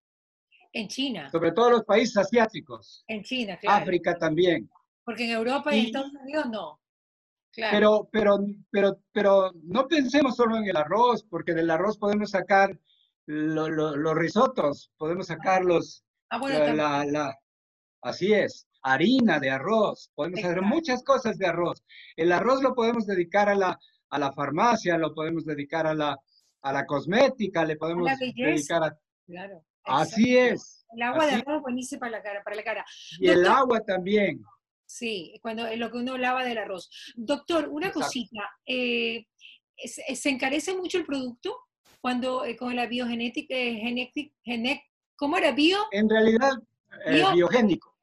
En 0.81 0.87
China, 0.87 1.29
sobre 1.31 1.51
todo 1.51 1.71
los 1.71 1.85
países 1.85 2.17
asiáticos. 2.17 3.05
en 3.09 3.23
China, 3.25 3.57
claro. 3.61 3.83
África 3.83 4.17
también. 4.17 4.71
Porque 5.05 5.25
en 5.25 5.31
Europa 5.31 5.75
y 5.75 5.81
en 5.81 5.87
Estados 5.87 6.13
Unidos 6.23 6.47
no. 6.51 6.81
Claro. 7.53 7.77
Pero, 7.77 8.09
pero, 8.13 8.39
pero, 8.71 8.99
pero 9.11 9.51
no 9.65 9.89
pensemos 9.89 10.37
solo 10.37 10.57
en 10.57 10.67
el 10.69 10.77
arroz, 10.77 11.25
porque 11.29 11.53
del 11.55 11.71
arroz 11.71 11.99
podemos 11.99 12.31
sacar 12.31 12.79
lo- 13.27 13.69
lo- 13.69 13.97
los 13.97 14.15
risotos, 14.15 14.93
podemos 14.97 15.27
sacar 15.27 15.65
los, 15.65 16.05
ah, 16.31 16.39
bueno, 16.39 16.61
la, 16.61 16.75
la- 16.75 17.05
la- 17.07 17.39
así 18.03 18.33
es, 18.33 18.69
harina 18.83 19.41
de 19.41 19.51
arroz, 19.51 20.13
podemos 20.15 20.39
hacer 20.45 20.63
muchas 20.63 21.03
cosas 21.03 21.39
de 21.39 21.47
arroz. 21.47 21.83
El 22.15 22.31
arroz 22.31 22.63
lo 22.63 22.75
podemos 22.75 23.05
dedicar 23.07 23.49
a 23.49 23.57
la, 23.57 23.77
a 24.11 24.19
la 24.21 24.31
farmacia, 24.33 24.97
lo 24.97 25.13
podemos 25.13 25.45
dedicar 25.45 25.89
a 25.89 25.95
la, 25.95 26.17
a 26.63 26.73
la 26.73 26.87
cosmética, 26.87 27.65
le 27.65 27.77
podemos 27.77 28.07
dedicar 28.37 28.85
a... 28.85 28.97
claro. 29.27 29.65
Así 29.89 30.37
es. 30.37 30.87
El 30.95 31.03
agua 31.03 31.27
de 31.27 31.33
arroz 31.33 31.63
buenísima 31.63 32.01
para 32.01 32.13
la 32.13 32.23
cara, 32.23 32.43
para 32.43 32.57
la 32.57 32.63
cara. 32.65 32.85
Y 33.19 33.29
el 33.29 33.47
agua 33.47 33.81
también. 33.81 34.43
Sí, 34.87 35.39
cuando 35.43 35.67
es 35.67 35.79
lo 35.79 35.91
que 35.91 35.99
uno 35.99 36.17
lava 36.17 36.45
del 36.45 36.57
arroz. 36.59 36.91
Doctor, 37.15 37.69
una 37.69 37.89
Exacto. 37.89 38.07
cosita, 38.07 38.51
eh, 38.67 39.27
¿se, 39.77 40.29
encarece 40.31 40.75
mucho 40.75 40.97
el 40.99 41.05
producto 41.05 41.55
cuando 42.01 42.45
eh, 42.47 42.57
con 42.57 42.75
la 42.75 42.87
biogenética, 42.87 43.55
eh, 43.55 43.81
genetic- 43.83 44.33
gene- 44.43 44.83
¿cómo 45.17 45.37
era? 45.37 45.53
Bio, 45.53 45.79
En 45.91 46.09
realidad, 46.09 46.53
eh, 47.05 47.17
Bio- 47.17 47.33
biogénico, 47.35 47.95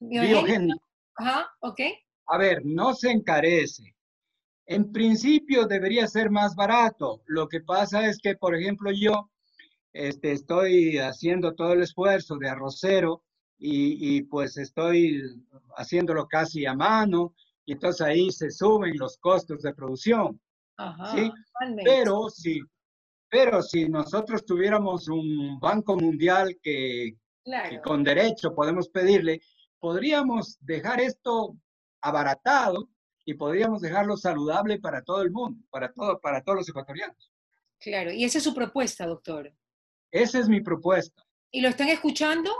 biogénico? 0.00 0.40
biogénico. 0.42 0.82
Ajá, 1.14 1.48
ok. 1.60 1.80
A 2.26 2.38
ver, 2.38 2.62
no 2.64 2.94
se 2.94 3.10
encarece. 3.10 3.94
En 4.66 4.90
principio 4.90 5.66
debería 5.66 6.06
ser 6.06 6.30
más 6.30 6.54
barato. 6.56 7.22
Lo 7.26 7.46
que 7.48 7.60
pasa 7.60 8.06
es 8.06 8.18
que, 8.18 8.34
por 8.36 8.56
ejemplo, 8.56 8.90
yo 8.90 9.30
este, 9.92 10.32
estoy 10.32 10.98
haciendo 10.98 11.54
todo 11.54 11.72
el 11.72 11.82
esfuerzo 11.82 12.36
de 12.36 12.48
arrocero 12.48 13.22
y, 13.58 14.16
y, 14.16 14.22
pues 14.22 14.56
estoy 14.56 15.22
haciéndolo 15.76 16.26
casi 16.26 16.66
a 16.66 16.74
mano 16.74 17.34
y 17.64 17.72
entonces 17.72 18.00
ahí 18.00 18.30
se 18.32 18.50
suben 18.50 18.96
los 18.98 19.18
costos 19.18 19.62
de 19.62 19.74
producción. 19.74 20.40
Ajá. 20.76 21.14
Sí. 21.14 21.30
Pero 21.84 22.28
si, 22.28 22.60
pero 23.28 23.62
si 23.62 23.88
nosotros 23.88 24.44
tuviéramos 24.44 25.08
un 25.08 25.58
banco 25.60 25.96
mundial 25.96 26.58
que, 26.62 27.16
con 27.84 28.02
derecho 28.02 28.54
podemos 28.54 28.88
pedirle, 28.88 29.40
podríamos 29.78 30.58
dejar 30.60 31.00
esto 31.00 31.56
abaratado 32.00 32.88
y 33.24 33.34
podríamos 33.34 33.80
dejarlo 33.80 34.16
saludable 34.16 34.80
para 34.80 35.02
todo 35.02 35.22
el 35.22 35.30
mundo, 35.30 35.64
para, 35.70 35.92
todo, 35.92 36.20
para 36.20 36.42
todos 36.42 36.58
los 36.58 36.68
ecuatorianos. 36.68 37.32
Claro, 37.78 38.12
y 38.12 38.24
esa 38.24 38.38
es 38.38 38.44
su 38.44 38.54
propuesta, 38.54 39.06
doctor. 39.06 39.52
Esa 40.12 40.38
es 40.38 40.48
mi 40.48 40.60
propuesta. 40.60 41.22
¿Y 41.50 41.60
lo 41.62 41.68
están 41.68 41.88
escuchando? 41.88 42.50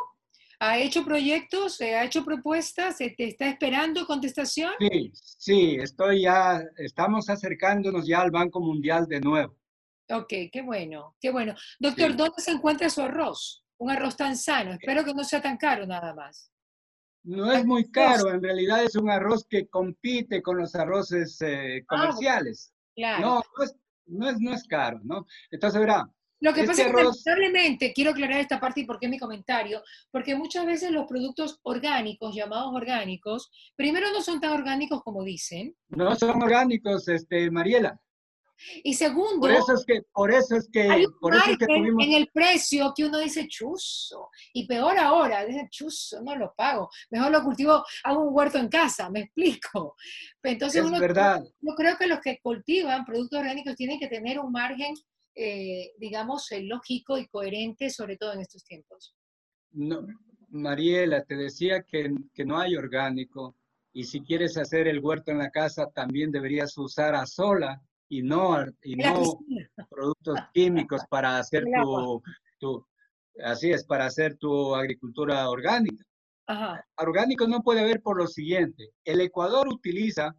¿Ha 0.59 0.79
hecho 0.79 1.05
proyectos? 1.05 1.77
¿Se 1.77 1.95
¿Ha 1.95 2.05
hecho 2.05 2.25
propuestas? 2.25 2.97
¿Se 2.97 3.11
te 3.11 3.29
está 3.29 3.47
esperando 3.49 4.07
contestación? 4.07 4.73
Sí, 4.79 5.11
sí, 5.15 5.77
estoy 5.81 6.23
ya, 6.23 6.63
estamos 6.79 7.29
acercándonos 7.29 8.07
ya 8.07 8.23
al 8.23 8.31
Banco 8.31 8.61
Mundial 8.61 9.07
de 9.07 9.21
nuevo. 9.21 9.57
Ok, 10.09 10.29
qué 10.53 10.63
bueno, 10.65 11.17
qué 11.21 11.31
bueno. 11.31 11.55
Doctor, 11.79 12.11
Sí. 12.13 12.17
¿dónde 12.17 12.43
se 12.43 12.51
encuentra 12.53 12.89
su 12.91 13.03
arroz? 13.03 13.65
Un 13.79 13.91
arroz 13.91 14.17
tan 14.17 14.37
sano. 14.37 14.73
Espero 14.73 15.05
que 15.05 15.15
no 15.15 15.25
sea 15.25 15.43
tan 15.43 15.57
caro 15.57 15.87
nada 15.87 16.15
más. 16.15 16.51
No 17.25 17.53
es 17.53 17.65
muy 17.65 17.91
caro, 17.91 18.31
en 18.33 18.43
realidad 18.43 18.83
es 18.85 18.97
un 18.97 19.11
arroz 19.11 19.47
que 19.49 19.69
compite 19.69 20.43
con 20.43 20.59
los 20.59 20.75
arroces 20.75 21.39
eh, 21.41 21.85
comerciales. 21.87 22.73
Claro. 22.95 23.21
No, 23.27 23.43
no 23.57 23.65
es, 23.65 23.77
no, 24.07 24.29
es, 24.31 24.41
no 24.41 24.53
es 24.55 24.65
caro, 24.69 25.01
¿no? 25.05 25.27
Entonces, 25.51 25.81
verá, 25.81 26.09
Lo 26.43 26.53
que 26.53 26.63
este 26.63 26.73
pasa 26.73 26.83
es 26.83 26.89
que 26.89 27.03
lamentablemente, 27.05 27.93
quiero 27.93 28.11
aclarar 28.11 28.41
esta 28.41 28.59
parte 28.59 28.81
y 28.81 28.85
por 28.85 28.99
qué 28.99 29.07
mi 29.07 29.17
comentario, 29.17 29.81
porque 30.11 30.35
muchas 30.35 30.67
veces 30.67 30.91
los 30.91 31.07
productos 31.07 31.61
orgánicos, 31.63 32.35
llamados 32.35 32.75
orgánicos, 32.75 33.49
primero 33.77 34.11
no 34.11 34.21
son 34.21 34.41
tan 34.41 34.51
orgánicos 34.51 35.03
como 35.05 35.23
dicen, 35.23 35.77
no 35.89 36.17
son 36.17 36.43
orgánicos, 36.43 37.07
este, 37.07 37.49
Mariela. 37.49 37.97
y 38.83 38.95
segundo, 38.95 39.39
Por 39.39 39.53
eso 39.53 39.73
es 39.75 39.85
que, 39.87 40.03
por 40.13 40.33
eso 40.33 40.57
es 40.57 40.69
que, 40.73 40.83
hay 40.83 41.07
un 41.07 41.17
por 41.21 41.33
eso 41.33 41.49
es 41.49 41.59
que 41.59 41.67
tuvimos 41.67 42.05
en 42.05 42.13
el 42.15 42.27
precio 42.33 42.93
que 42.97 43.05
uno 43.05 43.19
dice 43.19 43.47
chuzo, 43.47 44.29
y 44.53 44.67
peor 44.67 44.99
ahora, 44.99 45.45
dice 45.45 45.69
chuzo, 45.71 46.23
no 46.23 46.35
lo 46.35 46.53
pago, 46.57 46.91
mejor 47.11 47.31
lo 47.31 47.45
cultivo, 47.45 47.85
hago 48.03 48.21
un 48.21 48.35
huerto 48.35 48.59
en 48.59 48.69
casa, 48.69 49.09
me 49.11 49.21
explico. 49.21 49.95
Entonces 50.43 50.83
Es 50.83 50.89
uno, 50.89 50.99
verdad. 50.99 51.41
yo 51.61 51.75
creo 51.77 51.97
que 51.97 52.09
los 52.09 52.19
que 52.19 52.41
cultivan 52.43 53.05
productos 53.05 53.39
orgánicos 53.39 53.77
tienen 53.77 54.01
que 54.01 54.09
tener 54.09 54.41
un 54.41 54.51
margen, 54.51 54.93
eh, 55.35 55.93
digamos, 55.99 56.49
lógico 56.63 57.19
y 57.19 57.27
coherente, 57.29 57.91
sobre 57.91 58.17
todo 58.17 58.33
en 58.35 58.41
estos 58.41 58.65
tiempos. 58.65 59.15
No, 59.71 60.07
Mariela, 60.49 61.25
te 61.25 61.37
decía 61.37 61.83
que, 61.83 62.13
que 62.35 62.45
no 62.45 62.59
hay 62.59 62.77
orgánico 62.77 63.57
y 63.95 64.05
si 64.05 64.23
quieres 64.23 64.57
hacer 64.57 64.89
el 64.89 65.01
huerto 65.01 65.31
en 65.31 65.39
la 65.39 65.51
casa 65.51 65.91
también 65.91 66.31
deberías 66.31 66.77
usar 66.79 67.15
azola 67.15 67.81
y 68.09 68.23
no, 68.23 68.65
y 68.83 68.97
no 68.97 69.39
productos 69.89 70.39
químicos 70.55 71.03
para 71.09 71.39
hacer 71.39 71.65
tu, 71.65 72.23
tu, 72.59 72.87
así 73.43 73.71
es, 73.71 73.85
para 73.85 74.07
hacer 74.07 74.37
tu 74.37 74.75
agricultura 74.75 75.49
orgánica. 75.49 76.05
Ajá. 76.47 76.85
Orgánico 76.99 77.47
no 77.47 77.63
puede 77.63 77.81
haber 77.81 78.03
por 78.03 78.19
lo 78.19 78.27
siguiente, 78.27 78.91
el 79.05 79.21
Ecuador 79.21 79.69
utiliza 79.69 80.35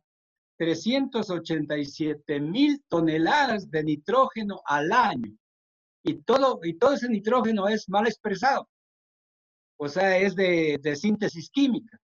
387 0.58 2.40
mil 2.40 2.84
toneladas 2.88 3.70
de 3.70 3.84
nitrógeno 3.84 4.62
al 4.66 4.92
año 4.92 5.36
y 6.04 6.16
todo, 6.16 6.60
y 6.64 6.76
todo 6.76 6.94
ese 6.94 7.10
nitrógeno 7.10 7.68
es 7.68 7.90
mal 7.90 8.08
expresado, 8.08 8.70
o 9.78 9.88
sea, 9.88 10.18
es 10.18 10.36
de, 10.36 10.80
de 10.82 10.96
síntesis 10.96 11.50
química. 11.50 12.00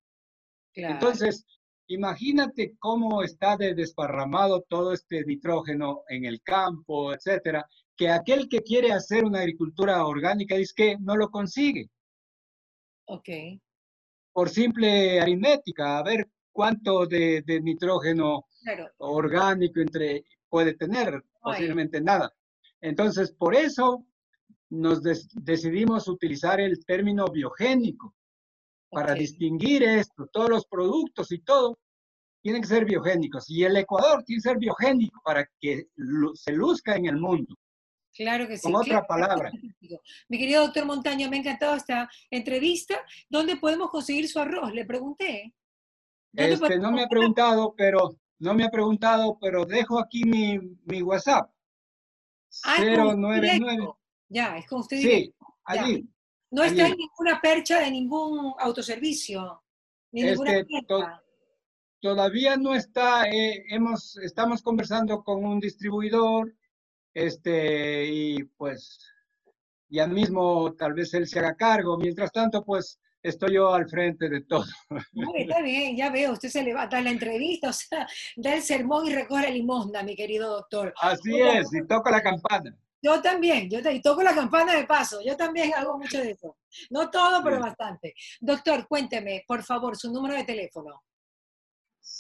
Claro. 0.74 0.94
Entonces, 0.96 1.46
imagínate 1.88 2.76
cómo 2.80 3.24
está 3.24 3.58
de 3.58 3.74
desparramado 3.74 4.62
todo 4.70 4.94
este 4.94 5.24
nitrógeno 5.26 6.04
en 6.08 6.26
el 6.26 6.42
campo, 6.42 7.14
etcétera, 7.14 7.68
que 7.96 8.10
aquel 8.10 8.48
que 8.48 8.62
quiere 8.62 8.94
hacer 8.94 9.26
una 9.26 9.40
agricultura 9.40 10.06
orgánica 10.06 10.56
dice 10.56 10.74
que 10.76 10.98
no 11.00 11.18
lo 11.18 11.30
consigue. 11.30 11.90
Ok. 13.06 13.30
Por 14.32 14.50
simple 14.50 15.20
aritmética, 15.20 15.98
a 15.98 16.04
ver 16.04 16.30
cuánto 16.52 17.06
de, 17.06 17.44
nitrógeno 17.62 18.46
orgánico 18.98 19.80
entre, 19.80 20.26
puede 20.48 20.74
tener, 20.74 21.24
posiblemente 21.42 22.02
nada. 22.02 22.34
Entonces, 22.82 23.32
por 23.32 23.56
eso 23.56 24.06
nos 24.70 25.02
decidimos 25.02 26.08
utilizar 26.08 26.60
el 26.60 26.86
término 26.86 27.26
biogénico 27.28 28.16
para 28.90 29.14
distinguir 29.14 29.84
esto. 29.84 30.28
Todos 30.32 30.50
los 30.50 30.66
productos 30.66 31.32
y 31.32 31.40
todo 31.40 31.80
tienen 32.42 32.62
que 32.62 32.68
ser 32.68 32.86
biogénicos. 32.86 33.50
Y 33.50 33.64
el 33.64 33.78
Ecuador 33.78 34.24
tiene 34.24 34.42
que 34.42 34.50
ser 34.50 34.58
biogénico 34.58 35.22
para 35.24 35.48
que 35.60 35.88
se 36.36 36.52
luzca 36.54 36.96
en 36.96 37.08
el 37.08 37.18
mundo. 37.18 37.56
Claro 38.14 38.48
que 38.48 38.58
sí. 38.58 38.64
Con 38.64 38.76
otra 38.76 39.06
palabra. 39.06 39.52
Mi 40.28 40.38
querido 40.38 40.64
doctor 40.64 40.86
Montaño, 40.86 41.30
me 41.30 41.38
ha 41.38 41.40
encantado 41.40 41.76
esta 41.76 42.10
entrevista. 42.30 43.00
¿Dónde 43.30 43.58
podemos 43.58 43.90
conseguir 43.90 44.28
su 44.28 44.40
arroz? 44.40 44.74
Le 44.74 44.86
pregunté. 44.86 45.54
Este, 46.34 46.78
no 46.78 46.92
me 46.92 47.04
ha 47.04 47.08
preguntado, 47.08 47.74
pero 47.76 48.16
no 48.40 48.54
me 48.54 48.64
ha 48.64 48.70
preguntado, 48.70 49.38
pero 49.40 49.66
dejo 49.66 50.00
aquí 50.00 50.24
mi, 50.24 50.60
mi 50.86 51.02
WhatsApp. 51.02 51.52
Ah, 52.64 52.78
099. 52.80 53.94
Ya, 54.30 54.58
es 54.58 54.68
con 54.68 54.82
usted. 54.82 54.98
Sí, 54.98 55.34
allí. 55.66 56.08
No 56.52 56.64
está 56.64 56.88
en 56.88 56.98
ninguna 56.98 57.40
percha 57.42 57.80
de 57.80 57.92
ningún 57.92 58.54
autoservicio. 58.60 59.64
Ni 60.12 60.24
este, 60.24 60.66
todavía 62.02 62.58
no 62.58 62.74
está, 62.74 63.30
eh, 63.30 63.66
hemos, 63.70 64.18
estamos 64.18 64.64
conversando 64.64 65.24
con 65.24 65.46
un 65.46 65.60
distribuidor, 65.60 66.56
este, 67.14 68.06
y 68.08 68.44
pues 68.44 69.00
ya 69.90 70.08
mismo 70.08 70.74
tal 70.74 70.94
vez 70.94 71.14
él 71.14 71.28
se 71.28 71.40
haga 71.40 71.56
cargo. 71.56 71.98
Mientras 71.98 72.32
tanto, 72.32 72.64
pues 72.64 73.00
estoy 73.22 73.56
yo 73.56 73.74
al 73.74 73.90
frente 73.90 74.30
de 74.30 74.42
todo. 74.42 74.66
está 75.36 75.62
bien, 75.62 75.96
ya 75.96 76.10
veo, 76.10 76.34
usted 76.34 76.50
se 76.50 76.64
le 76.64 76.74
va 76.74 76.84
a 76.84 76.88
dar 76.88 77.04
la 77.04 77.12
entrevista, 77.12 77.70
o 77.70 77.74
sea, 77.74 78.08
da 78.36 78.56
el 78.56 78.62
sermón 78.62 79.08
y 79.08 79.14
recoge 79.14 79.52
limosna, 79.52 80.04
mi 80.04 80.16
querido 80.16 80.50
doctor. 80.50 80.94
Así 81.02 81.40
es, 81.40 81.74
y 81.74 81.86
toca 81.88 82.12
la 82.12 82.22
campana. 82.22 82.76
Yo 83.02 83.22
también, 83.22 83.70
yo 83.70 83.80
y 83.80 84.02
toco 84.02 84.22
la 84.22 84.36
campana 84.36 84.76
de 84.76 84.86
paso, 84.86 85.22
yo 85.26 85.38
también 85.38 85.74
hago 85.74 85.98
mucho 85.98 86.18
de 86.18 86.32
eso. 86.32 86.58
No 86.90 87.10
todo, 87.10 87.42
pero 87.44 87.60
bastante. 87.60 88.14
Doctor, 88.42 88.88
cuénteme, 88.88 89.44
por 89.48 89.64
favor, 89.64 89.96
su 89.96 90.12
número 90.12 90.36
de 90.36 90.44
teléfono. 90.44 91.02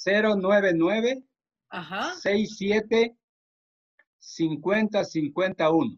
099 0.05 1.23
Ajá. 1.69 2.15
67 2.15 3.15
50 4.19 5.03
51. 5.03 5.97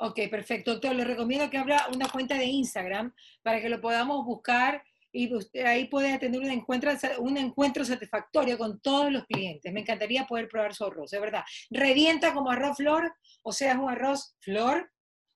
Ok, 0.00 0.20
perfecto. 0.30 0.72
Doctor, 0.72 0.94
le 0.94 1.04
recomiendo 1.04 1.50
que 1.50 1.58
abra 1.58 1.86
una 1.92 2.08
cuenta 2.08 2.36
de 2.36 2.44
Instagram 2.44 3.12
para 3.42 3.60
que 3.60 3.68
lo 3.68 3.80
podamos 3.80 4.24
buscar 4.24 4.82
y 5.10 5.34
usted 5.34 5.64
ahí 5.64 5.86
puede 5.88 6.18
tener 6.18 6.40
un 6.40 6.50
encuentro, 6.50 6.92
un 7.18 7.36
encuentro 7.36 7.84
satisfactorio 7.84 8.56
con 8.58 8.78
todos 8.80 9.10
los 9.10 9.24
clientes. 9.24 9.72
Me 9.72 9.80
encantaría 9.80 10.26
poder 10.26 10.48
probar 10.48 10.74
su 10.74 10.84
arroz, 10.84 11.10
de 11.10 11.18
verdad. 11.18 11.42
Revienta 11.70 12.32
como 12.32 12.50
arroz 12.50 12.76
flor, 12.76 13.12
o 13.42 13.52
sea, 13.52 13.72
es 13.72 13.78
un 13.78 13.90
arroz 13.90 14.36
flor, 14.40 14.90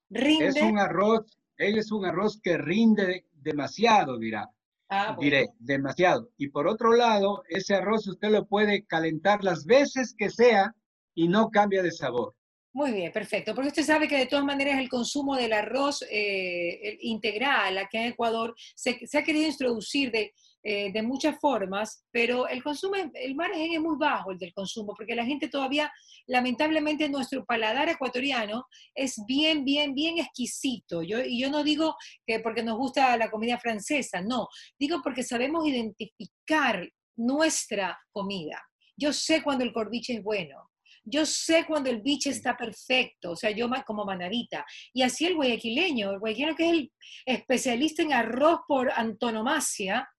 rinde. 0.09 0.47
Es 0.47 0.61
un 0.61 0.79
arroz, 0.79 1.37
él 1.57 1.77
es 1.77 1.91
un 1.91 2.05
arroz 2.05 2.39
que 2.41 2.57
rinde 2.57 3.25
demasiado, 3.33 4.17
dirá. 4.17 4.49
Ah, 4.89 5.17
Diré, 5.19 5.49
demasiado. 5.57 6.29
Y 6.37 6.49
por 6.49 6.67
otro 6.67 6.93
lado, 6.93 7.43
ese 7.49 7.73
arroz 7.73 8.07
usted 8.07 8.29
lo 8.29 8.45
puede 8.45 8.85
calentar 8.85 9.43
las 9.43 9.65
veces 9.65 10.13
que 10.15 10.29
sea 10.29 10.75
y 11.15 11.27
no 11.27 11.49
cambia 11.49 11.81
de 11.81 11.91
sabor. 11.91 12.35
Muy 12.75 12.91
bien, 12.91 13.11
perfecto. 13.11 13.53
Porque 13.53 13.67
usted 13.67 13.83
sabe 13.83 14.07
que 14.07 14.17
de 14.17 14.25
todas 14.25 14.43
maneras 14.43 14.79
el 14.79 14.89
consumo 14.89 15.35
del 15.35 15.53
arroz 15.53 16.03
eh, 16.09 16.97
integral 17.01 17.77
aquí 17.77 17.97
en 17.97 18.05
Ecuador 18.05 18.55
se, 18.73 18.99
ha 19.13 19.23
querido 19.23 19.47
introducir 19.47 20.09
de, 20.09 20.33
eh, 20.63 20.91
de, 20.91 21.03
muchas 21.03 21.39
formas, 21.39 22.03
pero 22.09 22.47
el 22.47 22.63
consumo, 22.63 22.95
el 22.95 23.35
margen 23.35 23.73
es 23.73 23.79
muy 23.79 23.95
bajo 23.99 24.31
el 24.31 24.39
del 24.39 24.55
consumo, 24.55 24.95
porque 24.97 25.13
la 25.13 25.23
gente 25.23 25.49
todavía, 25.49 25.93
lamentablemente, 26.25 27.07
nuestro 27.09 27.45
paladar 27.45 27.89
ecuatoriano 27.89 28.65
es 28.95 29.21
bien, 29.27 29.63
bien, 29.63 29.93
bien 29.93 30.17
exquisito. 30.17 31.03
Yo, 31.03 31.21
y 31.23 31.39
yo 31.39 31.51
no 31.51 31.63
digo 31.63 31.95
que 32.25 32.39
porque 32.39 32.63
nos 32.63 32.77
gusta 32.77 33.15
la 33.17 33.29
comida 33.29 33.59
francesa, 33.59 34.19
no, 34.21 34.47
digo 34.79 34.99
porque 35.03 35.21
sabemos 35.21 35.67
identificar 35.67 36.89
nuestra 37.17 37.99
comida. 38.11 38.59
Yo 38.97 39.13
sé 39.13 39.43
cuando 39.43 39.63
el 39.63 39.73
corviche 39.73 40.13
es 40.13 40.23
bueno, 40.23 40.71
yo 41.05 41.25
sé 41.25 41.65
cuando 41.67 41.89
el 41.89 42.01
biche 42.01 42.29
está 42.29 42.55
perfecto, 42.55 43.31
o 43.31 43.35
sea, 43.35 43.51
yo 43.51 43.69
como 43.85 44.05
manadita. 44.05 44.65
Y 44.93 45.01
así 45.01 45.25
el 45.25 45.35
guayaquileño, 45.35 46.11
el 46.11 46.19
guayaquileño 46.19 46.55
que 46.55 46.65
es 46.65 46.73
el 46.73 46.91
especialista 47.25 48.01
en 48.01 48.13
arroz 48.13 48.61
por 48.67 48.91
antonomasia, 48.91 50.09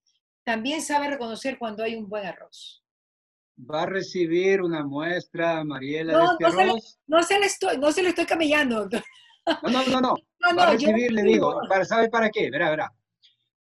también 0.44 0.82
sabe 0.82 1.08
reconocer 1.08 1.58
cuando 1.58 1.82
hay 1.82 1.96
un 1.96 2.08
buen 2.08 2.26
arroz. 2.26 2.84
Va 3.58 3.82
a 3.82 3.86
recibir 3.86 4.60
una 4.60 4.84
muestra, 4.84 5.64
Mariela, 5.64 6.12
no, 6.12 6.18
de 6.18 6.24
este 6.24 6.42
no 6.42 6.48
arroz. 6.48 6.84
Se 6.84 6.98
no, 7.06 7.22
se 7.22 7.38
le 7.38 7.46
estoy, 7.46 7.78
no 7.78 7.92
se 7.92 8.02
le 8.02 8.08
estoy 8.10 8.26
camellando, 8.26 8.80
doctor. 8.80 9.02
No, 9.62 9.70
no, 9.70 9.86
no, 9.86 10.00
no. 10.00 10.14
va 10.58 10.68
a 10.68 10.72
recibir, 10.72 11.12
le 11.12 11.22
digo, 11.22 11.60
para, 11.68 11.84
¿sabe 11.84 12.08
para 12.08 12.30
qué? 12.30 12.50
Verá, 12.50 12.70
verá. 12.70 12.92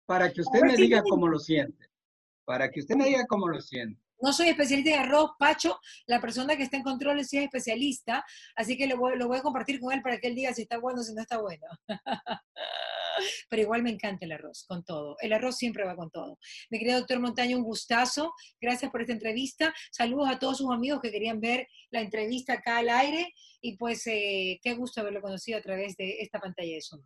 Para 0.06 0.32
que 0.32 0.41
usted 0.41 0.62
me 0.62 0.75
diga 0.75 1.01
cómo 1.04 1.28
lo 1.28 1.39
siente. 1.39 1.88
Para 2.45 2.69
que 2.69 2.80
usted 2.80 2.95
me 2.95 3.06
diga 3.06 3.25
cómo 3.28 3.47
lo 3.47 3.60
siente. 3.62 4.05
No 4.21 4.34
soy 4.34 4.49
especialista 4.49 4.91
en 4.91 4.99
arroz, 5.01 5.32
Pacho, 5.38 5.80
la 6.08 6.21
persona 6.21 6.56
que 6.56 6.63
está 6.63 6.78
en 6.78 6.84
control 6.84 7.23
sí 7.25 7.38
es 7.38 7.43
especialista, 7.43 8.25
así 8.56 8.78
que 8.78 8.88
lo 8.88 8.97
voy, 8.97 9.38
a 9.38 9.41
compartir 9.41 9.80
con 9.80 9.93
él 9.93 10.01
para 10.01 10.19
que 10.19 10.28
él 10.28 10.36
diga 10.36 10.54
si 10.54 10.63
está 10.63 10.78
bueno 10.78 11.01
o 11.01 11.04
si 11.04 11.13
no 11.13 11.21
está 11.21 11.39
bueno. 11.39 11.65
Pero 13.49 13.62
igual 13.62 13.84
me 13.84 13.91
encanta 13.91 14.25
el 14.25 14.34
arroz, 14.34 14.65
con 14.67 14.84
todo. 14.84 15.15
El 15.21 15.34
arroz 15.34 15.58
siempre 15.58 15.86
va 15.86 15.95
con 15.95 16.10
todo. 16.10 16.38
Mi 16.69 16.80
querido 16.80 16.99
doctor 16.99 17.19
Montaño, 17.19 17.58
un 17.58 17.63
gustazo. 17.63 18.34
Gracias 18.60 18.91
por 18.91 19.01
esta 19.01 19.13
entrevista. 19.13 19.73
Saludos 19.91 20.30
a 20.30 20.39
todos 20.39 20.58
sus 20.58 20.71
amigos 20.71 20.99
que 21.01 21.12
querían 21.12 21.39
ver 21.39 21.67
la 21.91 22.01
entrevista 22.01 22.54
acá 22.54 22.80
al 22.80 22.89
aire. 22.89 23.34
Y 23.62 23.78
pues 23.78 24.06
eh, 24.08 24.60
qué 24.62 24.73
gusto 24.73 25.01
haberlo 25.01 25.21
conocido 25.21 25.58
a 25.58 25.62
través 25.62 25.95
de 25.95 26.17
esta 26.19 26.39
pantalla 26.39 26.73
de 26.73 26.82
Zoom. 26.82 27.04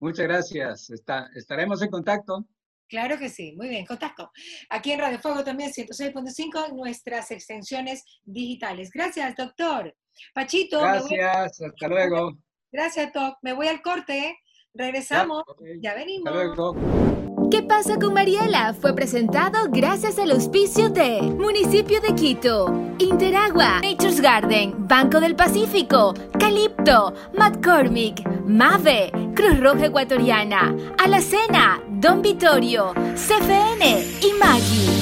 Muchas 0.00 0.26
gracias. 0.26 0.90
Estaremos 1.34 1.82
en 1.82 1.90
contacto. 1.90 2.46
Claro 2.88 3.18
que 3.18 3.28
sí, 3.28 3.52
muy 3.56 3.68
bien, 3.68 3.84
contacto. 3.84 4.30
Aquí 4.70 4.92
en 4.92 5.00
Radio 5.00 5.18
Fuego 5.18 5.44
también 5.44 5.70
106.5, 5.70 6.74
nuestras 6.74 7.30
extensiones 7.30 8.02
digitales. 8.24 8.90
Gracias, 8.92 9.34
doctor. 9.36 9.94
Pachito. 10.34 10.80
Gracias, 10.80 11.60
hasta 11.60 11.88
luego. 11.88 12.32
Gracias, 12.72 13.12
Doc. 13.12 13.38
Me 13.42 13.52
voy 13.52 13.68
al 13.68 13.82
corte. 13.82 14.36
Regresamos. 14.74 15.42
Ya, 15.80 15.94
venimos. 15.94 16.28
Hasta 16.28 16.44
luego. 16.44 17.27
¿Qué 17.50 17.62
pasa 17.62 17.98
con 17.98 18.12
Mariela? 18.12 18.74
Fue 18.74 18.94
presentado 18.94 19.68
gracias 19.70 20.18
al 20.18 20.32
auspicio 20.32 20.90
de 20.90 21.22
Municipio 21.22 21.98
de 22.00 22.14
Quito, 22.14 22.94
Interagua, 22.98 23.80
Nature's 23.80 24.20
Garden, 24.20 24.74
Banco 24.86 25.18
del 25.18 25.34
Pacífico, 25.34 26.12
Calipto, 26.38 27.14
McCormick, 27.38 28.26
Mave, 28.44 29.10
Cruz 29.34 29.58
Roja 29.60 29.86
Ecuatoriana, 29.86 30.76
Alacena, 30.98 31.80
Don 31.88 32.20
Vittorio, 32.20 32.92
CFN 33.14 34.04
y 34.20 34.32
Maggie. 34.38 34.97